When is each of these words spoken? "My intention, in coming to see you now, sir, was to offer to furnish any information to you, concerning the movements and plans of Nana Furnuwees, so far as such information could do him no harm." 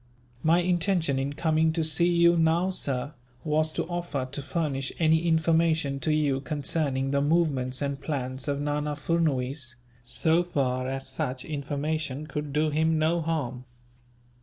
"My 0.41 0.61
intention, 0.61 1.19
in 1.19 1.33
coming 1.33 1.71
to 1.73 1.83
see 1.83 2.09
you 2.09 2.35
now, 2.35 2.71
sir, 2.71 3.13
was 3.43 3.71
to 3.73 3.83
offer 3.83 4.27
to 4.31 4.41
furnish 4.41 4.91
any 4.97 5.27
information 5.27 5.99
to 5.99 6.11
you, 6.11 6.39
concerning 6.41 7.11
the 7.11 7.21
movements 7.21 7.83
and 7.83 8.01
plans 8.01 8.47
of 8.47 8.59
Nana 8.59 8.95
Furnuwees, 8.95 9.75
so 10.01 10.41
far 10.41 10.89
as 10.89 11.07
such 11.07 11.45
information 11.45 12.25
could 12.25 12.51
do 12.51 12.71
him 12.71 12.97
no 12.97 13.21
harm." 13.21 13.65